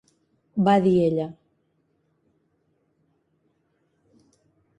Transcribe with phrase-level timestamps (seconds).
[0.67, 1.27] va dir ella.